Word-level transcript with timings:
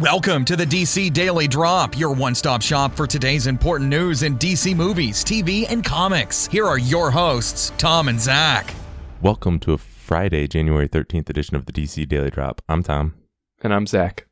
Welcome 0.00 0.46
to 0.46 0.56
the 0.56 0.64
DC 0.64 1.12
Daily 1.12 1.46
Drop, 1.46 1.98
your 1.98 2.14
one 2.14 2.34
stop 2.34 2.62
shop 2.62 2.96
for 2.96 3.06
today's 3.06 3.46
important 3.46 3.90
news 3.90 4.22
in 4.22 4.38
DC 4.38 4.74
movies, 4.74 5.22
TV, 5.22 5.66
and 5.70 5.84
comics. 5.84 6.46
Here 6.46 6.64
are 6.64 6.78
your 6.78 7.10
hosts, 7.10 7.70
Tom 7.76 8.08
and 8.08 8.18
Zach. 8.18 8.72
Welcome 9.20 9.58
to 9.58 9.74
a 9.74 9.76
Friday, 9.76 10.48
January 10.48 10.88
13th 10.88 11.28
edition 11.28 11.54
of 11.54 11.66
the 11.66 11.72
DC 11.72 12.08
Daily 12.08 12.30
Drop. 12.30 12.62
I'm 12.66 12.82
Tom. 12.82 13.12
And 13.60 13.74
I'm 13.74 13.86
Zach. 13.86 14.26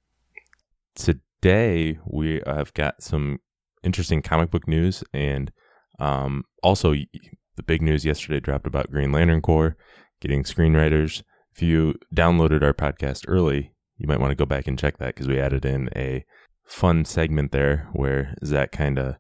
Today, 0.94 1.98
we 2.06 2.40
have 2.46 2.72
got 2.72 3.02
some 3.02 3.38
interesting 3.82 4.22
comic 4.22 4.50
book 4.50 4.66
news 4.66 5.04
and 5.12 5.52
um, 6.00 6.44
also 6.62 6.92
the 6.92 7.62
big 7.62 7.82
news 7.82 8.06
yesterday 8.06 8.40
dropped 8.40 8.66
about 8.66 8.90
Green 8.90 9.12
Lantern 9.12 9.42
Corps 9.42 9.76
getting 10.22 10.44
screenwriters. 10.44 11.22
If 11.54 11.60
you 11.60 11.96
downloaded 12.14 12.62
our 12.62 12.72
podcast 12.72 13.26
early, 13.28 13.74
you 13.98 14.06
might 14.06 14.20
want 14.20 14.30
to 14.30 14.36
go 14.36 14.46
back 14.46 14.66
and 14.66 14.78
check 14.78 14.98
that 14.98 15.14
because 15.14 15.28
we 15.28 15.38
added 15.38 15.64
in 15.64 15.90
a 15.94 16.24
fun 16.64 17.04
segment 17.04 17.52
there 17.52 17.88
where 17.92 18.34
Zach 18.44 18.72
kind 18.72 18.98
of 18.98 19.16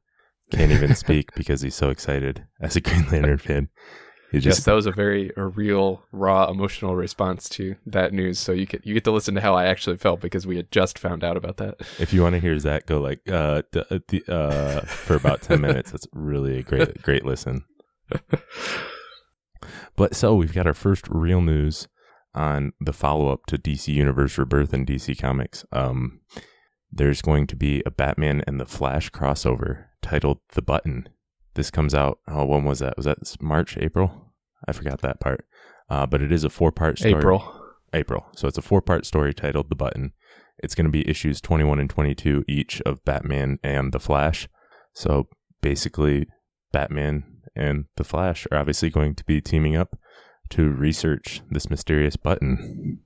can't 0.52 0.72
even 0.72 0.94
speak 0.96 1.34
because 1.34 1.60
he's 1.60 1.74
so 1.74 1.90
excited 1.90 2.46
as 2.60 2.76
a 2.76 2.80
Green 2.80 3.06
Lantern 3.10 3.38
fan. 3.38 3.68
He 4.30 4.40
just, 4.40 4.58
yes, 4.58 4.64
that 4.66 4.74
was 4.74 4.84
a 4.84 4.92
very 4.92 5.32
a 5.38 5.46
real, 5.46 6.02
raw, 6.12 6.50
emotional 6.50 6.94
response 6.94 7.48
to 7.50 7.76
that 7.86 8.12
news. 8.12 8.38
So 8.38 8.52
you 8.52 8.66
get 8.66 8.84
you 8.84 8.92
get 8.92 9.04
to 9.04 9.10
listen 9.10 9.34
to 9.36 9.40
how 9.40 9.54
I 9.54 9.64
actually 9.64 9.96
felt 9.96 10.20
because 10.20 10.46
we 10.46 10.56
had 10.56 10.70
just 10.70 10.98
found 10.98 11.24
out 11.24 11.38
about 11.38 11.56
that. 11.56 11.76
If 11.98 12.12
you 12.12 12.22
want 12.22 12.34
to 12.34 12.40
hear 12.40 12.58
Zach 12.58 12.84
go 12.84 13.00
like 13.00 13.20
uh, 13.30 13.62
d- 13.72 13.84
uh, 13.90 13.98
d- 14.06 14.22
uh 14.28 14.82
for 14.82 15.14
about 15.14 15.40
ten 15.40 15.60
minutes, 15.62 15.92
that's 15.92 16.06
really 16.12 16.58
a 16.58 16.62
great 16.62 17.00
great 17.00 17.24
listen. 17.24 17.64
but 19.96 20.14
so 20.14 20.34
we've 20.34 20.52
got 20.52 20.66
our 20.66 20.74
first 20.74 21.08
real 21.08 21.40
news 21.40 21.88
on 22.38 22.72
the 22.80 22.92
follow 22.92 23.30
up 23.32 23.46
to 23.46 23.58
DC 23.58 23.88
Universe 23.88 24.38
Rebirth 24.38 24.72
and 24.72 24.86
DC 24.86 25.18
Comics. 25.18 25.66
Um, 25.72 26.20
there's 26.90 27.20
going 27.20 27.46
to 27.48 27.56
be 27.56 27.82
a 27.84 27.90
Batman 27.90 28.42
and 28.46 28.60
the 28.60 28.64
Flash 28.64 29.10
crossover 29.10 29.86
titled 30.00 30.38
The 30.52 30.62
Button. 30.62 31.08
This 31.54 31.70
comes 31.70 31.94
out, 31.94 32.20
oh, 32.28 32.44
when 32.44 32.64
was 32.64 32.78
that? 32.78 32.96
Was 32.96 33.06
that 33.06 33.18
March, 33.42 33.76
April? 33.76 34.32
I 34.66 34.72
forgot 34.72 35.00
that 35.02 35.20
part. 35.20 35.44
Uh, 35.90 36.06
but 36.06 36.22
it 36.22 36.30
is 36.30 36.44
a 36.44 36.50
four 36.50 36.70
part 36.70 36.98
story. 36.98 37.14
April. 37.14 37.60
April. 37.92 38.26
So 38.36 38.46
it's 38.46 38.58
a 38.58 38.62
four 38.62 38.80
part 38.80 39.04
story 39.04 39.34
titled 39.34 39.68
The 39.68 39.76
Button. 39.76 40.12
It's 40.58 40.74
going 40.74 40.86
to 40.86 40.90
be 40.90 41.08
issues 41.08 41.40
21 41.40 41.80
and 41.80 41.90
22 41.90 42.44
each 42.48 42.80
of 42.82 43.04
Batman 43.04 43.58
and 43.62 43.92
The 43.92 44.00
Flash. 44.00 44.48
So 44.92 45.28
basically, 45.60 46.26
Batman 46.72 47.24
and 47.56 47.86
The 47.96 48.04
Flash 48.04 48.46
are 48.50 48.58
obviously 48.58 48.90
going 48.90 49.14
to 49.16 49.24
be 49.24 49.40
teaming 49.40 49.76
up 49.76 49.98
to 50.50 50.70
research 50.70 51.42
this 51.50 51.70
mysterious 51.70 52.16
button. 52.16 53.00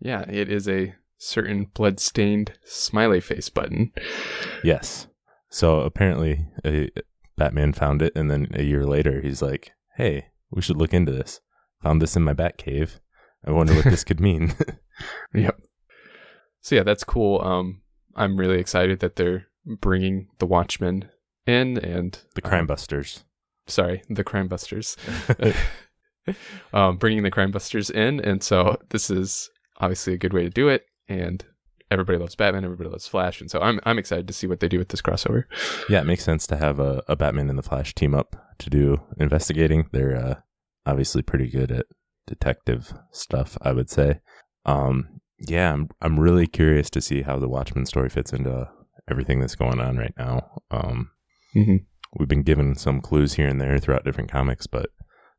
Yeah, 0.00 0.22
it 0.28 0.48
is 0.48 0.68
a 0.68 0.94
certain 1.18 1.66
blood-stained 1.74 2.58
smiley 2.64 3.20
face 3.20 3.48
button. 3.48 3.92
Yes. 4.64 5.06
So 5.48 5.80
apparently, 5.80 6.46
a, 6.64 6.90
Batman 7.36 7.72
found 7.72 8.02
it, 8.02 8.14
and 8.16 8.30
then 8.30 8.48
a 8.54 8.62
year 8.62 8.84
later, 8.84 9.20
he's 9.20 9.42
like, 9.42 9.72
"Hey, 9.96 10.26
we 10.50 10.62
should 10.62 10.76
look 10.76 10.92
into 10.92 11.12
this. 11.12 11.40
Found 11.82 12.00
this 12.00 12.16
in 12.16 12.22
my 12.22 12.32
Bat 12.32 12.58
cave. 12.58 13.00
I 13.44 13.50
wonder 13.52 13.74
what 13.74 13.84
this 13.84 14.04
could 14.04 14.20
mean." 14.28 14.54
yep. 15.34 15.60
So 16.60 16.74
yeah, 16.74 16.82
that's 16.82 17.04
cool. 17.04 17.40
Um, 17.42 17.82
I'm 18.14 18.36
really 18.36 18.58
excited 18.58 19.00
that 19.00 19.16
they're 19.16 19.48
bringing 19.64 20.28
the 20.38 20.46
Watchmen 20.46 21.08
in 21.46 21.78
and 21.78 22.18
the 22.34 22.42
Crime 22.42 22.62
um, 22.62 22.66
Busters. 22.66 23.24
Sorry, 23.66 24.02
the 24.08 24.24
Crime 24.24 24.48
Busters. 24.48 24.96
um, 26.72 26.96
bringing 26.96 27.22
the 27.22 27.30
crime 27.30 27.50
busters 27.50 27.90
in, 27.90 28.20
and 28.20 28.42
so 28.42 28.76
this 28.90 29.10
is 29.10 29.50
obviously 29.78 30.14
a 30.14 30.18
good 30.18 30.32
way 30.32 30.42
to 30.42 30.50
do 30.50 30.68
it. 30.68 30.84
And 31.08 31.44
everybody 31.90 32.18
loves 32.18 32.34
Batman, 32.34 32.64
everybody 32.64 32.88
loves 32.88 33.06
Flash, 33.06 33.40
and 33.40 33.50
so 33.50 33.60
I'm 33.60 33.80
I'm 33.84 33.98
excited 33.98 34.26
to 34.28 34.32
see 34.32 34.46
what 34.46 34.60
they 34.60 34.68
do 34.68 34.78
with 34.78 34.88
this 34.88 35.02
crossover. 35.02 35.44
Yeah, 35.88 36.00
it 36.00 36.06
makes 36.06 36.24
sense 36.24 36.46
to 36.48 36.56
have 36.56 36.80
a, 36.80 37.02
a 37.08 37.16
Batman 37.16 37.48
and 37.48 37.58
the 37.58 37.62
Flash 37.62 37.94
team 37.94 38.14
up 38.14 38.36
to 38.58 38.70
do 38.70 39.00
investigating. 39.18 39.86
They're 39.92 40.16
uh, 40.16 40.34
obviously 40.86 41.22
pretty 41.22 41.50
good 41.50 41.70
at 41.70 41.86
detective 42.26 42.94
stuff, 43.10 43.58
I 43.62 43.72
would 43.72 43.90
say. 43.90 44.20
Um, 44.64 45.20
yeah, 45.38 45.72
I'm 45.72 45.88
I'm 46.00 46.18
really 46.18 46.46
curious 46.46 46.88
to 46.90 47.00
see 47.00 47.22
how 47.22 47.38
the 47.38 47.48
Watchmen 47.48 47.86
story 47.86 48.08
fits 48.08 48.32
into 48.32 48.68
everything 49.10 49.40
that's 49.40 49.56
going 49.56 49.80
on 49.80 49.96
right 49.96 50.14
now. 50.16 50.62
Um, 50.70 51.10
mm-hmm. 51.54 51.76
We've 52.18 52.28
been 52.28 52.42
given 52.42 52.74
some 52.74 53.00
clues 53.00 53.34
here 53.34 53.48
and 53.48 53.60
there 53.60 53.78
throughout 53.78 54.04
different 54.04 54.30
comics, 54.30 54.66
but 54.66 54.90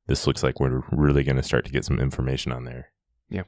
this 0.08 0.28
looks 0.28 0.44
like 0.44 0.60
we're 0.60 0.84
really 0.92 1.24
going 1.24 1.38
to 1.38 1.44
start 1.44 1.66
to 1.66 1.72
get 1.72 1.86
some 1.86 2.00
information 2.00 2.52
on 2.52 2.66
there. 2.66 2.92
Yeah. 3.30 3.44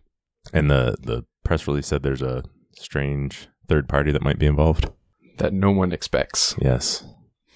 And 0.53 0.69
the 0.69 0.95
the 1.01 1.25
press 1.43 1.67
release 1.67 1.87
said 1.87 2.03
there's 2.03 2.21
a 2.21 2.43
strange 2.77 3.47
third 3.67 3.89
party 3.89 4.11
that 4.11 4.21
might 4.21 4.39
be 4.39 4.45
involved 4.45 4.89
that 5.37 5.53
no 5.53 5.71
one 5.71 5.91
expects. 5.91 6.55
Yes. 6.59 7.03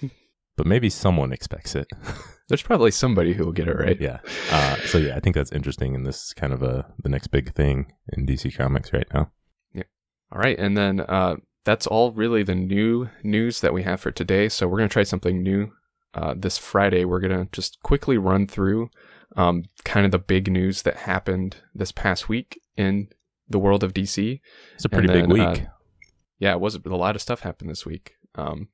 but 0.58 0.66
maybe 0.66 0.90
someone 0.90 1.32
expects 1.32 1.76
it. 1.76 1.88
There's 2.48 2.64
probably 2.64 2.90
somebody 2.90 3.34
who 3.34 3.46
will 3.46 3.52
get 3.52 3.68
it 3.68 3.78
right. 3.78 4.00
Yeah. 4.02 4.20
Uh, 4.52 4.78
so 4.88 4.98
yeah, 4.98 5.16
I 5.16 5.20
think 5.20 5.36
that's 5.36 5.52
interesting, 5.52 5.94
and 5.94 6.06
this 6.06 6.26
is 6.26 6.34
kind 6.34 6.52
of 6.52 6.64
a 6.64 6.92
the 7.04 7.10
next 7.10 7.28
big 7.28 7.54
thing 7.54 7.94
in 8.12 8.26
DC 8.26 8.58
Comics 8.58 8.92
right 8.92 9.08
now. 9.14 9.32
Yeah. 9.72 9.84
All 10.32 10.40
right, 10.40 10.58
and 10.58 10.76
then 10.76 11.02
uh, 11.02 11.36
that's 11.64 11.86
all 11.86 12.12
really 12.12 12.42
the 12.42 12.56
new 12.56 13.10
news 13.22 13.62
that 13.62 13.72
we 13.72 13.84
have 13.84 14.02
for 14.02 14.10
today. 14.10 14.50
So 14.50 14.68
we're 14.68 14.80
gonna 14.80 14.90
try 14.90 15.04
something 15.04 15.44
new 15.44 15.72
uh, 16.14 16.34
this 16.38 16.58
Friday, 16.58 17.06
we're 17.06 17.20
going 17.20 17.46
to 17.46 17.52
just 17.52 17.82
quickly 17.84 18.18
run 18.18 18.48
through 18.48 18.90
um, 19.36 19.66
kind 19.84 20.06
of 20.06 20.12
the 20.12 20.20
big 20.20 20.52
news 20.52 20.82
that 20.84 20.98
happened 20.98 21.58
this 21.74 21.92
past 21.92 22.28
week 22.28 22.62
in 22.76 23.10
the 23.48 23.60
world 23.60 23.84
of 23.84 23.94
DC. 23.94 24.42
It's 24.76 24.86
a 24.86 24.90
pretty 24.90 25.08
then, 25.08 25.22
big 25.22 25.32
week. 25.32 25.42
Uh, 25.42 25.70
yeah, 26.40 26.54
it 26.54 26.60
was 26.60 26.76
a 26.76 26.90
lot 26.90 27.16
of 27.16 27.22
stuff 27.22 27.42
happened 27.42 27.70
this 27.70 27.86
week. 27.86 28.14
Um, 28.36 28.70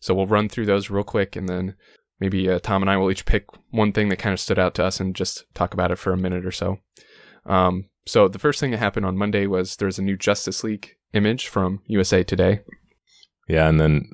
so 0.00 0.14
we'll 0.14 0.26
run 0.26 0.48
through 0.48 0.66
those 0.66 0.90
real 0.90 1.04
quick, 1.04 1.36
and 1.36 1.48
then 1.48 1.74
maybe 2.20 2.48
uh, 2.48 2.58
Tom 2.60 2.82
and 2.82 2.90
I 2.90 2.96
will 2.96 3.10
each 3.10 3.26
pick 3.26 3.46
one 3.70 3.92
thing 3.92 4.08
that 4.08 4.18
kind 4.18 4.32
of 4.32 4.40
stood 4.40 4.58
out 4.58 4.74
to 4.76 4.84
us 4.84 5.00
and 5.00 5.14
just 5.14 5.44
talk 5.54 5.74
about 5.74 5.90
it 5.90 5.98
for 5.98 6.12
a 6.12 6.16
minute 6.16 6.46
or 6.46 6.52
so. 6.52 6.78
Um, 7.44 7.86
so 8.06 8.28
the 8.28 8.38
first 8.38 8.60
thing 8.60 8.70
that 8.70 8.78
happened 8.78 9.06
on 9.06 9.18
Monday 9.18 9.46
was 9.46 9.76
there's 9.76 9.98
a 9.98 10.02
new 10.02 10.16
Justice 10.16 10.64
League 10.64 10.96
image 11.12 11.48
from 11.48 11.82
USA 11.86 12.22
Today. 12.22 12.60
Yeah, 13.48 13.68
and 13.68 13.80
then 13.80 14.10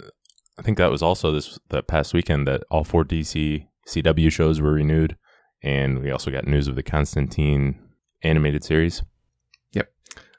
I 0.58 0.62
think 0.62 0.78
that 0.78 0.90
was 0.90 1.02
also 1.02 1.32
this 1.32 1.58
that 1.70 1.86
past 1.86 2.14
weekend 2.14 2.46
that 2.46 2.62
all 2.70 2.84
four 2.84 3.04
DC 3.04 3.66
CW 3.88 4.30
shows 4.30 4.60
were 4.60 4.72
renewed, 4.72 5.16
and 5.62 6.00
we 6.00 6.10
also 6.10 6.30
got 6.30 6.46
news 6.46 6.68
of 6.68 6.76
the 6.76 6.82
Constantine 6.82 7.78
animated 8.22 8.64
series. 8.64 9.02
Yep, 9.72 9.92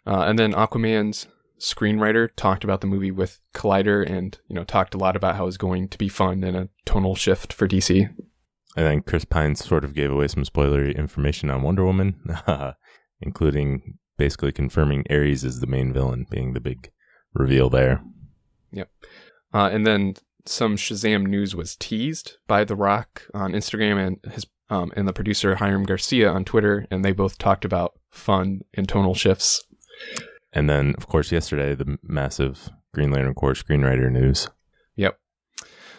uh, 0.08 0.22
and 0.22 0.40
then 0.40 0.54
Aquaman's 0.54 1.28
screenwriter 1.60 2.30
talked 2.36 2.64
about 2.64 2.82
the 2.82 2.88
movie 2.88 3.12
with 3.12 3.40
Collider, 3.54 4.10
and 4.10 4.38
you 4.48 4.56
know 4.56 4.64
talked 4.64 4.96
a 4.96 4.98
lot 4.98 5.16
about 5.16 5.36
how 5.36 5.48
it's 5.48 5.58
going 5.58 5.90
to 5.90 5.98
be 5.98 6.10
fun 6.10 6.44
and 6.44 6.56
a 6.56 6.70
tonal 6.86 7.16
shift 7.16 7.52
for 7.52 7.68
DC. 7.68 8.10
And 8.78 8.86
then 8.86 9.02
Chris 9.02 9.24
Pine 9.24 9.56
sort 9.56 9.86
of 9.86 9.94
gave 9.94 10.12
away 10.12 10.28
some 10.28 10.44
spoilery 10.44 10.96
information 10.96 11.50
on 11.50 11.62
Wonder 11.62 11.86
Woman, 11.86 12.20
including 13.22 13.98
basically 14.18 14.52
confirming 14.52 15.06
Ares 15.10 15.44
is 15.46 15.62
the 15.62 15.68
main 15.68 15.94
villain, 15.94 16.26
being 16.30 16.54
the 16.54 16.60
big 16.60 16.92
reveal 17.34 17.70
there. 17.70 18.04
Yep. 18.72 18.90
Uh, 19.56 19.70
and 19.72 19.88
then 19.88 20.16
some 20.46 20.76
Shazam 20.76 21.26
news 21.26 21.56
was 21.56 21.78
teased 21.78 22.38
by 22.46 22.66
The 22.66 22.76
Rock 22.76 23.24
on 23.34 23.54
Instagram 23.54 24.06
and 24.06 24.34
his 24.34 24.46
um, 24.70 24.92
and 24.98 25.08
the 25.08 25.14
producer 25.14 25.56
Hiram 25.56 25.84
Garcia 25.84 26.30
on 26.30 26.44
Twitter, 26.44 26.88
and 26.92 27.06
they 27.06 27.14
both 27.14 27.38
talked 27.38 27.64
about 27.64 27.94
fun 28.10 28.62
and 28.74 28.90
tonal 28.90 29.14
shifts. 29.14 29.64
And 30.52 30.70
then, 30.70 30.94
of 30.98 31.08
course, 31.08 31.32
yesterday 31.32 31.74
the 31.74 31.98
massive 32.04 32.70
Green 32.94 33.12
Lantern 33.12 33.36
Corps 33.36 33.54
screenwriter 33.54 34.12
news. 34.12 34.50
Yep. 34.96 35.20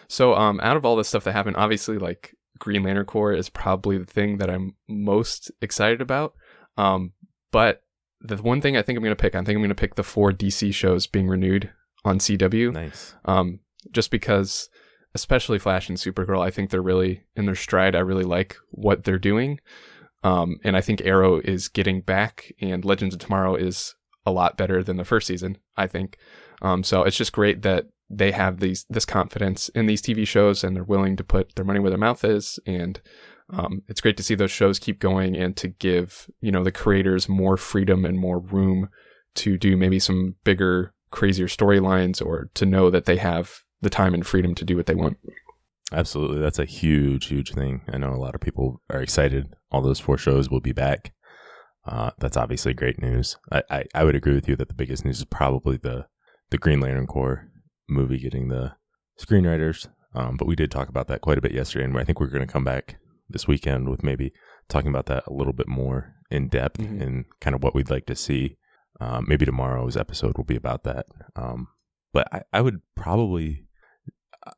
So, 0.07 0.35
um, 0.35 0.59
out 0.61 0.77
of 0.77 0.85
all 0.85 0.95
the 0.95 1.03
stuff 1.03 1.23
that 1.23 1.31
happened, 1.31 1.55
obviously, 1.55 1.97
like 1.97 2.35
Green 2.59 2.83
Lantern 2.83 3.05
Corps 3.05 3.33
is 3.33 3.49
probably 3.49 3.97
the 3.97 4.05
thing 4.05 4.37
that 4.37 4.49
I'm 4.51 4.75
most 4.87 5.49
excited 5.61 6.01
about. 6.01 6.35
Um, 6.77 7.13
but 7.51 7.81
the 8.21 8.37
one 8.37 8.61
thing 8.61 8.77
I 8.77 8.83
think 8.83 8.97
I'm 8.97 9.03
going 9.03 9.15
to 9.15 9.21
pick, 9.21 9.33
I 9.33 9.39
think 9.39 9.55
I'm 9.55 9.61
going 9.61 9.69
to 9.69 9.75
pick 9.75 9.95
the 9.95 10.03
four 10.03 10.31
DC 10.31 10.73
shows 10.73 11.07
being 11.07 11.27
renewed 11.27 11.71
on 12.07 12.19
CW. 12.19 12.73
Nice. 12.73 13.13
Um, 13.25 13.59
just 13.91 14.11
because, 14.11 14.69
especially 15.13 15.59
Flash 15.59 15.89
and 15.89 15.97
Supergirl, 15.97 16.41
I 16.41 16.49
think 16.49 16.69
they're 16.69 16.81
really 16.81 17.23
in 17.35 17.45
their 17.45 17.55
stride. 17.55 17.95
I 17.95 17.99
really 17.99 18.23
like 18.23 18.55
what 18.69 19.03
they're 19.03 19.19
doing. 19.19 19.59
Um, 20.23 20.57
and 20.63 20.75
I 20.75 20.81
think 20.81 21.01
Arrow 21.01 21.39
is 21.39 21.67
getting 21.67 22.01
back, 22.01 22.51
and 22.59 22.83
Legends 22.83 23.13
of 23.13 23.19
Tomorrow 23.21 23.55
is 23.55 23.95
a 24.25 24.31
lot 24.31 24.57
better 24.57 24.83
than 24.83 24.97
the 24.97 25.05
first 25.05 25.27
season. 25.27 25.57
I 25.75 25.87
think. 25.87 26.17
Um, 26.61 26.83
so 26.83 27.03
it's 27.03 27.17
just 27.17 27.33
great 27.33 27.61
that 27.61 27.87
they 28.09 28.31
have 28.31 28.59
these 28.59 28.85
this 28.89 29.05
confidence 29.05 29.69
in 29.69 29.85
these 29.85 30.01
TV 30.01 30.25
shows, 30.25 30.63
and 30.63 30.75
they're 30.75 30.83
willing 30.83 31.17
to 31.17 31.23
put 31.23 31.55
their 31.55 31.65
money 31.65 31.79
where 31.79 31.91
their 31.91 31.99
mouth 31.99 32.23
is. 32.23 32.59
And 32.65 32.99
um, 33.49 33.83
it's 33.87 34.01
great 34.01 34.17
to 34.17 34.23
see 34.23 34.35
those 34.35 34.51
shows 34.51 34.79
keep 34.79 34.99
going 34.99 35.35
and 35.35 35.55
to 35.57 35.67
give 35.67 36.29
you 36.41 36.51
know 36.51 36.63
the 36.63 36.71
creators 36.71 37.29
more 37.29 37.57
freedom 37.57 38.05
and 38.05 38.17
more 38.17 38.39
room 38.39 38.89
to 39.35 39.57
do 39.57 39.77
maybe 39.77 39.99
some 39.99 40.35
bigger 40.43 40.93
crazier 41.11 41.47
storylines 41.47 42.25
or 42.25 42.49
to 42.53 42.65
know 42.65 42.89
that 42.89 43.05
they 43.05 43.17
have 43.17 43.63
the 43.81 43.89
time 43.89 44.13
and 44.13 44.25
freedom 44.25 44.55
to 44.55 44.65
do 44.65 44.75
what 44.75 44.85
they 44.85 44.95
want. 44.95 45.17
Absolutely. 45.93 46.39
That's 46.39 46.59
a 46.59 46.65
huge, 46.65 47.27
huge 47.27 47.53
thing. 47.53 47.81
I 47.91 47.97
know 47.97 48.13
a 48.13 48.15
lot 48.17 48.35
of 48.35 48.41
people 48.41 48.81
are 48.89 49.01
excited. 49.01 49.53
All 49.71 49.81
those 49.81 49.99
four 49.99 50.17
shows 50.17 50.49
will 50.49 50.59
be 50.59 50.73
back. 50.73 51.13
Uh, 51.85 52.11
that's 52.19 52.35
obviously 52.35 52.73
great 52.73 53.01
news. 53.01 53.37
I, 53.51 53.63
I, 53.69 53.83
I, 53.95 54.03
would 54.03 54.15
agree 54.15 54.33
with 54.35 54.49
you 54.49 54.57
that 54.57 54.67
the 54.67 54.73
biggest 54.73 55.05
news 55.05 55.19
is 55.19 55.25
probably 55.25 55.77
the 55.77 56.07
the 56.49 56.57
Green 56.57 56.81
Lantern 56.81 57.07
Corps 57.07 57.47
movie 57.87 58.19
getting 58.19 58.49
the 58.49 58.73
screenwriters. 59.17 59.87
Um, 60.13 60.35
but 60.35 60.47
we 60.47 60.55
did 60.55 60.69
talk 60.69 60.89
about 60.89 61.07
that 61.07 61.21
quite 61.21 61.37
a 61.37 61.41
bit 61.41 61.53
yesterday, 61.53 61.85
and 61.85 61.97
I 61.97 62.03
think 62.03 62.19
we're 62.19 62.27
going 62.27 62.45
to 62.45 62.51
come 62.51 62.65
back 62.65 62.97
this 63.29 63.47
weekend 63.47 63.87
with 63.87 64.03
maybe 64.03 64.33
talking 64.67 64.89
about 64.89 65.05
that 65.05 65.23
a 65.27 65.33
little 65.33 65.53
bit 65.53 65.67
more 65.69 66.13
in 66.29 66.49
depth 66.49 66.79
Mhm. 66.79 67.01
and 67.01 67.25
kind 67.39 67.55
of 67.55 67.63
what 67.63 67.73
we'd 67.73 67.89
like 67.89 68.05
to 68.07 68.15
see. 68.15 68.57
Um, 68.99 69.25
maybe 69.27 69.45
tomorrow's 69.45 69.95
episode 69.97 70.37
will 70.37 70.43
be 70.43 70.55
about 70.55 70.83
that. 70.83 71.05
Um, 71.35 71.67
but 72.13 72.27
I, 72.33 72.41
I 72.53 72.61
would 72.61 72.81
probably, 72.95 73.65
uh, 74.45 74.51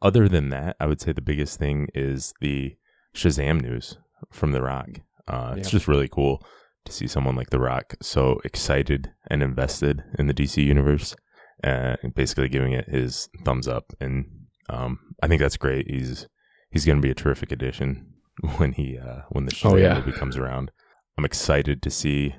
other 0.00 0.28
than 0.28 0.48
that, 0.50 0.76
I 0.80 0.86
would 0.86 1.00
say 1.00 1.12
the 1.12 1.20
biggest 1.20 1.58
thing 1.58 1.88
is 1.94 2.32
the 2.40 2.76
Shazam 3.14 3.60
news 3.60 3.98
from 4.32 4.52
The 4.52 4.62
Rock. 4.62 4.88
Uh, 5.28 5.54
It's 5.58 5.70
just 5.70 5.88
really 5.88 6.08
cool 6.08 6.42
to 6.86 6.92
see 6.92 7.06
someone 7.06 7.36
like 7.36 7.50
The 7.50 7.60
Rock 7.60 7.94
so 8.02 8.40
excited 8.44 9.12
and 9.30 9.42
invested 9.42 10.02
in 10.18 10.26
the 10.28 10.34
DC 10.34 10.64
universe, 10.64 11.14
uh, 11.62 11.96
and 12.02 12.14
basically 12.14 12.48
giving 12.48 12.72
it 12.72 12.88
his 12.88 13.28
thumbs 13.44 13.68
up. 13.68 13.92
And 14.00 14.26
um, 14.70 14.98
I 15.22 15.28
think 15.28 15.40
that's 15.40 15.56
great. 15.58 15.90
He's 15.90 16.26
he's 16.70 16.84
going 16.86 16.98
to 16.98 17.02
be 17.02 17.10
a 17.10 17.14
terrific 17.14 17.52
addition 17.52 18.14
when 18.56 18.72
he 18.72 18.98
uh, 18.98 19.22
when 19.30 19.46
the 19.46 19.52
Shazam 19.52 19.72
Oh, 19.72 19.76
yeah. 19.76 19.94
movie 19.94 20.12
comes 20.12 20.36
around. 20.36 20.70
I'm 21.18 21.24
excited 21.24 21.80
to 21.82 21.90
see 21.90 22.34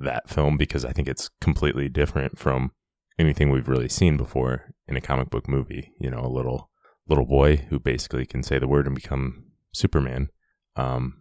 that 0.00 0.28
film 0.28 0.56
because 0.56 0.84
I 0.84 0.92
think 0.92 1.08
it's 1.08 1.30
completely 1.40 1.88
different 1.88 2.38
from 2.38 2.72
anything 3.18 3.50
we've 3.50 3.68
really 3.68 3.88
seen 3.88 4.16
before 4.16 4.74
in 4.88 4.96
a 4.96 5.00
comic 5.00 5.30
book 5.30 5.48
movie. 5.48 5.92
You 6.00 6.10
know, 6.10 6.20
a 6.20 6.28
little 6.28 6.70
little 7.08 7.26
boy 7.26 7.56
who 7.68 7.78
basically 7.78 8.26
can 8.26 8.42
say 8.42 8.58
the 8.58 8.68
word 8.68 8.86
and 8.86 8.94
become 8.94 9.44
Superman. 9.72 10.30
Um, 10.76 11.14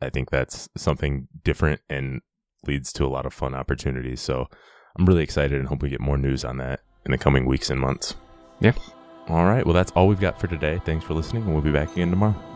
I 0.00 0.10
think 0.10 0.30
that's 0.30 0.68
something 0.76 1.28
different 1.44 1.80
and 1.88 2.20
leads 2.66 2.92
to 2.94 3.04
a 3.04 3.08
lot 3.08 3.26
of 3.26 3.32
fun 3.32 3.54
opportunities. 3.54 4.20
So 4.20 4.46
I'm 4.98 5.06
really 5.06 5.22
excited 5.22 5.58
and 5.58 5.68
hope 5.68 5.82
we 5.82 5.90
get 5.90 6.00
more 6.00 6.18
news 6.18 6.44
on 6.44 6.56
that 6.58 6.80
in 7.04 7.12
the 7.12 7.18
coming 7.18 7.46
weeks 7.46 7.70
and 7.70 7.80
months. 7.80 8.14
Yeah. 8.60 8.72
All 9.28 9.44
right. 9.44 9.64
Well, 9.64 9.74
that's 9.74 9.92
all 9.92 10.08
we've 10.08 10.20
got 10.20 10.40
for 10.40 10.46
today. 10.46 10.80
Thanks 10.84 11.04
for 11.04 11.14
listening, 11.14 11.42
and 11.42 11.52
we'll 11.52 11.62
be 11.62 11.72
back 11.72 11.92
again 11.92 12.10
tomorrow. 12.10 12.55